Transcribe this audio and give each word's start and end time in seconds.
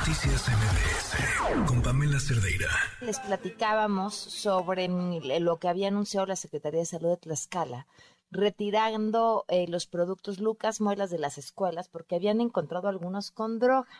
Noticias 0.00 0.48
MBS 0.48 1.66
con 1.68 1.82
Pamela 1.82 2.18
Cerdeira. 2.18 2.70
Les 3.02 3.20
platicábamos 3.20 4.14
sobre 4.14 4.88
mm, 4.88 5.20
lo 5.40 5.58
que 5.58 5.68
había 5.68 5.88
anunciado 5.88 6.26
la 6.26 6.36
Secretaría 6.36 6.80
de 6.80 6.86
Salud 6.86 7.10
de 7.10 7.16
Tlaxcala, 7.18 7.86
retirando 8.30 9.44
eh, 9.48 9.66
los 9.68 9.86
productos 9.86 10.38
Lucas 10.38 10.80
Muelas 10.80 11.10
de 11.10 11.18
las 11.18 11.36
escuelas 11.36 11.90
porque 11.90 12.14
habían 12.14 12.40
encontrado 12.40 12.88
algunos 12.88 13.30
con 13.30 13.58
droga. 13.58 13.90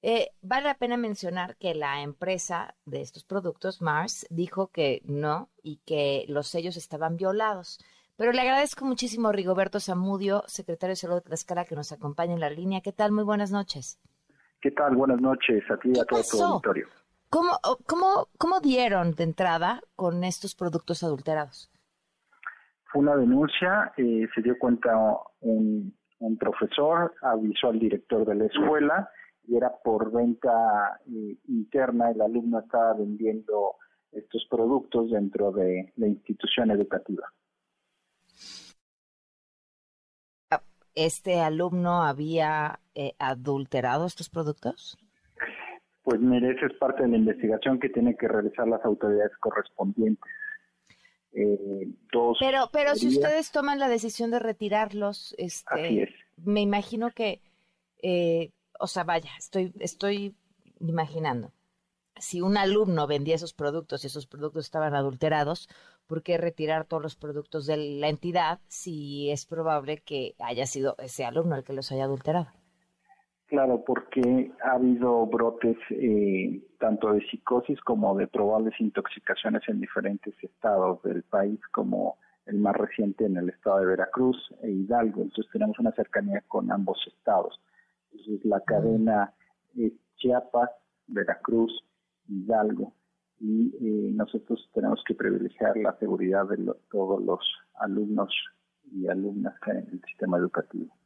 Eh, 0.00 0.30
vale 0.40 0.68
la 0.68 0.78
pena 0.78 0.96
mencionar 0.96 1.56
que 1.58 1.74
la 1.74 2.00
empresa 2.00 2.74
de 2.86 3.02
estos 3.02 3.24
productos, 3.24 3.82
Mars, 3.82 4.26
dijo 4.30 4.68
que 4.68 5.02
no 5.04 5.50
y 5.62 5.76
que 5.84 6.24
los 6.28 6.48
sellos 6.48 6.78
estaban 6.78 7.18
violados. 7.18 7.80
Pero 8.16 8.32
le 8.32 8.40
agradezco 8.40 8.86
muchísimo 8.86 9.28
a 9.28 9.32
Rigoberto 9.32 9.78
Zamudio, 9.78 10.42
secretario 10.46 10.92
de 10.92 10.96
Salud 10.96 11.16
de 11.16 11.20
Tlaxcala, 11.20 11.66
que 11.66 11.76
nos 11.76 11.92
acompaña 11.92 12.32
en 12.32 12.40
la 12.40 12.48
línea. 12.48 12.80
¿Qué 12.80 12.92
tal? 12.92 13.12
Muy 13.12 13.24
buenas 13.24 13.50
noches. 13.50 13.98
¿Qué 14.60 14.72
tal? 14.72 14.96
Buenas 14.96 15.20
noches 15.20 15.62
a 15.70 15.76
ti 15.76 15.92
y 15.94 15.98
a 16.00 16.04
todo 16.04 16.20
tu 16.28 16.42
auditorio. 16.42 16.88
¿Cómo, 17.30 17.52
cómo, 17.86 18.28
¿Cómo 18.38 18.60
dieron 18.60 19.12
de 19.12 19.24
entrada 19.24 19.80
con 19.94 20.24
estos 20.24 20.54
productos 20.54 21.02
adulterados? 21.02 21.70
Fue 22.90 23.02
una 23.02 23.16
denuncia, 23.16 23.92
eh, 23.96 24.26
se 24.34 24.42
dio 24.42 24.58
cuenta 24.58 24.96
un, 25.40 25.94
un, 26.18 26.38
profesor, 26.38 27.14
avisó 27.22 27.68
al 27.68 27.78
director 27.78 28.26
de 28.26 28.34
la 28.34 28.46
escuela 28.46 29.10
y 29.46 29.56
era 29.56 29.70
por 29.84 30.10
venta 30.10 30.98
eh, 31.06 31.36
interna, 31.48 32.10
el 32.10 32.20
alumno 32.20 32.60
estaba 32.60 32.94
vendiendo 32.94 33.76
estos 34.10 34.46
productos 34.50 35.10
dentro 35.10 35.52
de 35.52 35.92
la 35.96 36.08
institución 36.08 36.70
educativa. 36.70 37.30
¿Este 40.98 41.38
alumno 41.38 42.02
había 42.02 42.80
eh, 42.96 43.12
adulterado 43.20 44.04
estos 44.04 44.28
productos? 44.28 44.98
Pues 46.02 46.20
mire, 46.20 46.50
esa 46.50 46.66
es 46.66 46.76
parte 46.76 47.04
de 47.04 47.10
la 47.10 47.18
investigación 47.18 47.78
que 47.78 47.88
tienen 47.88 48.16
que 48.16 48.26
realizar 48.26 48.66
las 48.66 48.84
autoridades 48.84 49.30
correspondientes. 49.38 50.28
Eh, 51.32 51.86
pero 52.40 52.68
pero 52.72 52.96
si 52.96 53.06
ustedes 53.06 53.52
toman 53.52 53.78
la 53.78 53.88
decisión 53.88 54.32
de 54.32 54.40
retirarlos, 54.40 55.36
este, 55.38 56.12
me 56.44 56.62
imagino 56.62 57.12
que, 57.12 57.42
eh, 58.02 58.50
o 58.80 58.88
sea, 58.88 59.04
vaya, 59.04 59.30
estoy, 59.38 59.72
estoy 59.78 60.34
imaginando, 60.80 61.52
si 62.16 62.40
un 62.40 62.56
alumno 62.56 63.06
vendía 63.06 63.36
esos 63.36 63.54
productos 63.54 64.02
y 64.02 64.08
esos 64.08 64.26
productos 64.26 64.64
estaban 64.64 64.96
adulterados, 64.96 65.68
¿por 66.08 66.22
qué 66.22 66.38
retirar 66.38 66.86
todos 66.86 67.02
los 67.02 67.16
productos 67.16 67.66
de 67.66 67.76
la 67.76 68.08
entidad 68.08 68.58
si 68.66 69.30
es 69.30 69.46
probable 69.46 69.98
que 69.98 70.34
haya 70.40 70.66
sido 70.66 70.96
ese 70.98 71.24
alumno 71.24 71.54
el 71.54 71.62
que 71.62 71.74
los 71.74 71.92
haya 71.92 72.04
adulterado? 72.04 72.48
Claro, 73.46 73.82
porque 73.86 74.50
ha 74.62 74.72
habido 74.72 75.24
brotes 75.26 75.76
eh, 75.90 76.60
tanto 76.78 77.12
de 77.12 77.24
psicosis 77.28 77.80
como 77.80 78.14
de 78.16 78.26
probables 78.26 78.74
intoxicaciones 78.78 79.62
en 79.68 79.80
diferentes 79.80 80.34
estados 80.42 81.02
del 81.02 81.22
país, 81.22 81.58
como 81.72 82.18
el 82.46 82.58
más 82.58 82.76
reciente 82.76 83.24
en 83.26 83.36
el 83.36 83.50
estado 83.50 83.80
de 83.80 83.86
Veracruz 83.86 84.36
e 84.62 84.70
Hidalgo. 84.70 85.22
Entonces 85.22 85.50
tenemos 85.52 85.78
una 85.78 85.92
cercanía 85.92 86.42
con 86.48 86.70
ambos 86.70 86.98
estados. 87.06 87.60
Entonces 88.12 88.44
la 88.44 88.60
cadena 88.60 89.32
es 89.76 89.92
Chiapas, 90.16 90.70
Veracruz, 91.06 91.72
Hidalgo 92.28 92.92
y 93.40 93.68
eh, 93.80 94.10
nosotros 94.12 94.68
tenemos 94.74 95.02
que 95.06 95.14
privilegiar 95.14 95.76
la 95.76 95.96
seguridad 95.98 96.46
de 96.48 96.72
todos 96.90 97.22
los 97.22 97.40
alumnos 97.74 98.32
y 98.92 99.06
alumnas 99.06 99.54
en 99.66 99.76
el 99.76 100.02
sistema 100.06 100.38
educativo. 100.38 100.96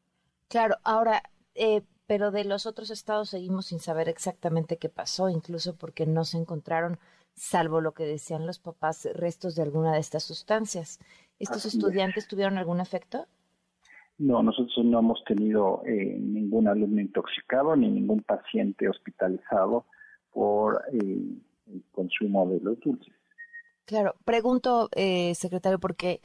Claro, 0.49 0.77
ahora, 0.85 1.23
eh, 1.55 1.83
pero 2.07 2.31
de 2.31 2.45
los 2.45 2.67
otros 2.67 2.91
estados 2.91 3.31
seguimos 3.31 3.67
sin 3.67 3.79
saber 3.79 4.09
exactamente 4.09 4.77
qué 4.77 4.89
pasó, 4.89 5.29
incluso 5.29 5.77
porque 5.77 6.07
no 6.07 6.25
se 6.25 6.39
encontraron, 6.39 6.99
salvo 7.35 7.81
lo 7.81 7.93
que 7.93 8.05
decían 8.05 8.47
los 8.47 8.59
papás, 8.59 9.09
restos 9.15 9.55
de 9.55 9.63
alguna 9.63 9.93
de 9.93 10.01
estas 10.01 10.23
sustancias. 10.23 11.01
¿Estos 11.39 11.67
estudiantes 11.67 12.29
tuvieron 12.29 12.59
algún 12.59 12.81
efecto? 12.81 13.27
No, 14.19 14.43
nosotros 14.43 14.85
no 14.85 15.01
hemos 15.01 15.25
tenido 15.25 15.83
eh, 15.87 16.17
ningún 16.21 16.69
alumno 16.69 17.01
intoxicado 17.01 17.75
ni 17.75 17.91
ningún 17.91 18.23
paciente 18.23 18.89
hospitalizado 18.89 19.87
por 20.31 20.85
eh, 20.93 21.39
el 21.67 21.85
consumo 21.93 22.49
de 22.49 22.61
los 22.61 22.79
dulces. 22.81 23.15
Claro, 23.85 24.15
pregunto, 24.25 24.89
eh, 24.93 25.35
secretario, 25.35 25.79
porque 25.79 26.21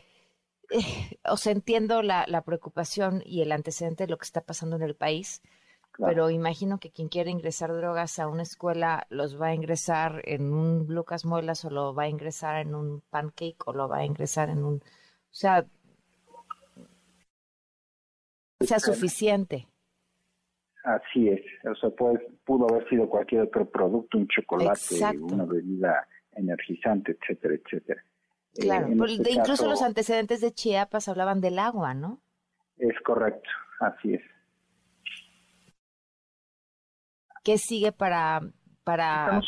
eh, 0.70 1.18
os 1.30 1.48
entiendo 1.48 2.02
la, 2.02 2.42
preocupación 2.46 3.24
y 3.26 3.42
el 3.42 3.52
antecedente 3.52 4.06
de 4.06 4.12
lo 4.12 4.18
que 4.18 4.26
está 4.26 4.42
pasando 4.42 4.76
en 4.76 4.84
el 4.84 4.96
país, 4.96 5.42
pero 5.98 6.30
imagino 6.30 6.80
que 6.80 6.92
quien 6.92 7.10
quiere 7.10 7.32
ingresar 7.32 7.74
drogas 7.74 8.20
a 8.20 8.28
una 8.28 8.44
escuela 8.44 9.08
los 9.10 9.42
va 9.42 9.48
a 9.48 9.56
ingresar 9.56 10.22
en 10.26 10.54
un 10.54 10.86
Lucas 10.88 11.26
Muelas 11.26 11.66
o 11.66 11.72
lo 11.72 11.96
va 11.96 12.04
a 12.04 12.10
ingresar 12.10 12.62
en 12.62 12.76
un 12.76 13.02
pancake 13.10 13.58
o 13.66 13.74
lo 13.74 13.88
va 13.88 13.98
a 13.98 14.06
ingresar 14.06 14.50
en 14.50 14.64
un... 14.64 14.76
O 14.76 14.84
sea, 15.32 15.66
sea 18.60 18.80
suficiente. 18.80 19.68
Así 20.88 21.28
es, 21.28 21.42
o 21.70 21.76
sea, 21.76 21.90
pues, 21.90 22.18
pudo 22.46 22.66
haber 22.70 22.88
sido 22.88 23.10
cualquier 23.10 23.42
otro 23.42 23.70
producto, 23.70 24.18
un 24.18 24.28
chocolate, 24.30 24.96
una 25.20 25.44
bebida 25.44 26.08
energizante, 26.32 27.18
etcétera, 27.20 27.56
etcétera. 27.56 28.02
Claro, 28.56 28.88
eh, 28.88 28.96
este 29.10 29.34
incluso 29.34 29.68
los 29.68 29.82
antecedentes 29.82 30.40
de 30.40 30.54
Chiapas 30.54 31.10
hablaban 31.10 31.42
del 31.42 31.60
agua, 31.60 31.94
¿no? 31.94 32.22
Es 32.78 32.98
correcto, 33.02 33.50
así 33.82 34.14
es. 34.14 34.22
¿Qué 37.44 37.58
sigue 37.58 37.92
para, 37.92 38.40
para 38.86 39.42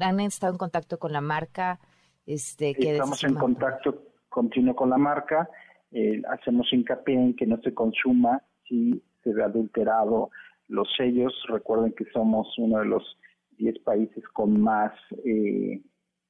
han 0.00 0.20
estado 0.20 0.54
en 0.54 0.58
contacto 0.58 0.98
con 0.98 1.12
la 1.12 1.20
marca? 1.20 1.80
Este, 2.24 2.74
Estamos 2.78 3.22
en 3.24 3.34
contacto 3.34 4.04
continuo 4.30 4.74
con 4.74 4.88
la 4.88 4.96
marca, 4.96 5.50
eh, 5.90 6.22
hacemos 6.30 6.72
hincapié 6.72 7.14
en 7.14 7.36
que 7.36 7.46
no 7.46 7.60
se 7.60 7.74
consuma 7.74 8.42
si 8.66 9.02
se 9.22 9.34
ve 9.34 9.44
adulterado 9.44 10.30
los 10.68 10.88
sellos. 10.96 11.32
Recuerden 11.48 11.92
que 11.92 12.04
somos 12.12 12.56
uno 12.58 12.78
de 12.78 12.86
los 12.86 13.18
10 13.58 13.80
países 13.80 14.26
con 14.28 14.60
más 14.60 14.92
eh, 15.24 15.82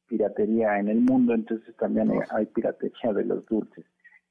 piratería 0.06 0.78
en 0.78 0.88
el 0.88 1.00
mundo, 1.00 1.34
entonces 1.34 1.76
también 1.76 2.10
hay 2.31 2.47
piratería 2.47 3.12
de 3.12 3.25
los 3.25 3.44
dulces. 3.47 3.84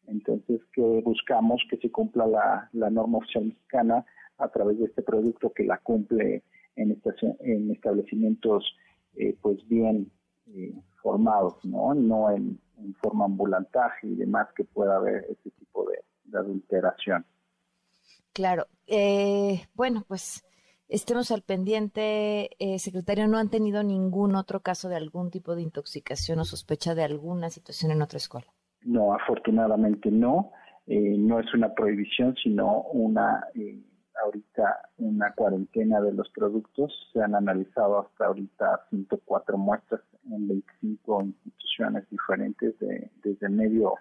Entonces, 0.08 0.62
que 0.74 1.02
buscamos 1.04 1.62
que 1.70 1.78
se 1.78 1.92
cumpla 1.92 2.26
la, 2.74 2.90
norma 2.90 3.20
oficial 3.20 3.46
mexicana 3.46 4.06
a 4.38 4.48
través 4.50 4.80
de 4.80 4.86
este 4.86 5.02
producto 5.02 5.52
que 5.54 5.66
la 5.66 5.78
cumple 5.80 6.44
en, 6.76 7.02
en 7.40 7.72
establecimientos 7.72 8.76
eh, 9.16 9.36
pues 9.42 9.68
bien 9.68 10.10
eh, 10.48 10.74
formados, 11.02 11.64
¿no? 11.66 11.94
No 11.94 12.32
en, 12.32 12.60
forma 13.02 13.26
ambulantaje 13.26 14.06
y 14.08 14.16
demás 14.16 14.48
que 14.56 14.64
pueda 14.64 14.98
haber 14.98 15.26
ese 15.26 15.50
tipo 15.50 15.90
de 15.90 16.38
adulteración. 16.38 17.26
Claro. 18.38 18.68
Eh, 18.86 19.66
bueno, 19.74 20.04
pues 20.08 20.46
estemos 20.90 21.32
al 21.32 21.42
pendiente, 21.42 22.52
eh, 22.60 22.78
secretario. 22.78 23.28
¿No 23.28 23.40
han 23.40 23.50
tenido 23.50 23.82
ningún 23.82 24.36
otro 24.36 24.60
caso 24.60 24.90
de 24.90 24.96
algún 24.96 25.32
tipo 25.32 25.56
de 25.56 25.64
intoxicación 25.64 26.38
o 26.38 26.46
sospecha 26.46 26.94
de 26.94 27.04
alguna 27.04 27.50
situación 27.50 27.92
en 27.92 28.04
otra 28.04 28.18
escuela? 28.18 28.46
No, 28.82 29.16
afortunadamente 29.16 30.12
no. 30.12 30.52
Eh, 30.86 31.16
no 31.18 31.40
es 31.40 31.52
una 31.56 31.74
prohibición, 31.74 32.36
sino 32.36 32.84
una 32.94 33.44
ahorita 34.24 34.90
una 35.00 35.34
cuarentena 35.34 36.00
de 36.00 36.14
los 36.14 36.30
productos. 36.30 36.94
Se 37.12 37.20
han 37.20 37.34
analizado 37.34 38.02
hasta 38.02 38.28
ahorita 38.28 38.86
104 38.92 39.58
muestras 39.58 40.02
en 40.30 40.48
25 40.48 41.24
instituciones 41.24 42.08
diferentes, 42.12 42.78
de, 42.78 43.10
desde 43.24 43.50
medio 43.50 43.96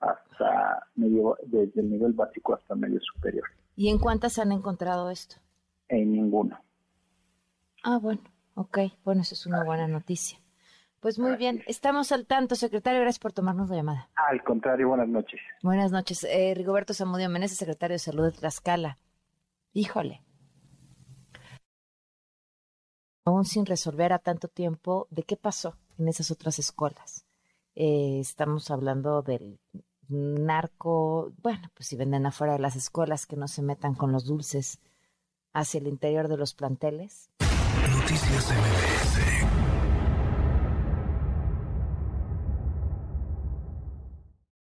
hasta 0.00 0.82
medio, 0.94 1.36
desde 1.46 1.82
el 1.82 1.90
nivel 1.90 2.14
básico 2.14 2.54
hasta 2.54 2.74
medio 2.74 3.00
superior. 3.00 3.44
¿Y 3.76 3.90
en 3.90 3.98
cuántas 3.98 4.38
han 4.38 4.52
encontrado 4.52 5.10
esto? 5.10 5.36
En 5.88 6.12
ninguna. 6.12 6.62
Ah, 7.84 7.98
bueno, 7.98 8.22
ok, 8.54 8.78
bueno, 9.04 9.20
eso 9.20 9.34
es 9.34 9.46
una 9.46 9.62
buena 9.64 9.86
noticia. 9.86 10.40
Pues 11.00 11.18
muy 11.18 11.36
bien, 11.36 11.62
estamos 11.68 12.10
al 12.10 12.26
tanto, 12.26 12.56
secretario, 12.56 13.00
gracias 13.02 13.20
por 13.20 13.32
tomarnos 13.32 13.68
la 13.68 13.76
llamada. 13.76 14.10
Al 14.16 14.42
contrario, 14.42 14.88
buenas 14.88 15.08
noches. 15.08 15.40
Buenas 15.62 15.92
noches. 15.92 16.24
Eh, 16.24 16.54
Rigoberto 16.56 16.94
Zamudio 16.94 17.28
Meneses, 17.28 17.58
secretario 17.58 17.94
de 17.94 17.98
Salud 17.98 18.24
de 18.24 18.32
Tlaxcala. 18.32 18.98
Híjole. 19.74 20.22
Aún 23.26 23.44
sin 23.44 23.66
resolver 23.66 24.12
a 24.12 24.18
tanto 24.18 24.48
tiempo, 24.48 25.06
¿de 25.10 25.22
qué 25.22 25.36
pasó 25.36 25.76
en 25.98 26.08
esas 26.08 26.30
otras 26.30 26.58
escuelas? 26.58 27.26
Eh, 27.74 28.18
estamos 28.20 28.70
hablando 28.70 29.20
del 29.20 29.60
narco, 30.08 31.32
bueno, 31.42 31.70
pues 31.74 31.88
si 31.88 31.96
venden 31.96 32.26
afuera 32.26 32.54
de 32.54 32.58
las 32.58 32.76
escuelas, 32.76 33.26
que 33.26 33.36
no 33.36 33.48
se 33.48 33.62
metan 33.62 33.94
con 33.94 34.12
los 34.12 34.24
dulces 34.24 34.80
hacia 35.52 35.78
el 35.78 35.86
interior 35.86 36.28
de 36.28 36.36
los 36.36 36.54
planteles. 36.54 37.30
Noticias 37.90 38.50
MBS 38.50 39.75